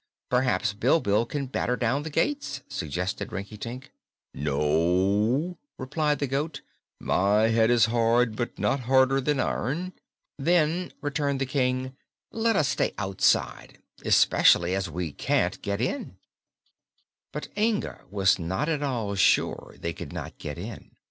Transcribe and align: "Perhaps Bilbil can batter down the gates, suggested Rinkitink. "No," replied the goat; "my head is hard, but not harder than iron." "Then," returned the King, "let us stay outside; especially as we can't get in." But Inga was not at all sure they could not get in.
"Perhaps 0.31 0.73
Bilbil 0.73 1.27
can 1.27 1.45
batter 1.45 1.75
down 1.77 2.01
the 2.01 2.09
gates, 2.09 2.63
suggested 2.67 3.31
Rinkitink. 3.31 3.91
"No," 4.33 5.59
replied 5.77 6.17
the 6.17 6.25
goat; 6.25 6.61
"my 6.99 7.49
head 7.49 7.69
is 7.69 7.85
hard, 7.85 8.35
but 8.35 8.57
not 8.57 8.79
harder 8.79 9.21
than 9.21 9.39
iron." 9.39 9.93
"Then," 10.39 10.91
returned 11.01 11.39
the 11.39 11.45
King, 11.45 11.95
"let 12.31 12.55
us 12.55 12.69
stay 12.69 12.95
outside; 12.97 13.77
especially 14.03 14.73
as 14.73 14.89
we 14.89 15.11
can't 15.11 15.61
get 15.61 15.79
in." 15.79 16.17
But 17.31 17.49
Inga 17.55 18.05
was 18.09 18.39
not 18.39 18.69
at 18.69 18.81
all 18.81 19.13
sure 19.13 19.75
they 19.79 19.93
could 19.93 20.11
not 20.13 20.39
get 20.39 20.57
in. 20.57 20.95